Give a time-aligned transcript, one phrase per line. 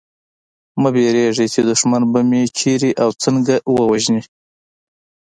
[0.81, 4.21] مه وېرېږی چي دښمن به مي چېرته او څنګه ووژني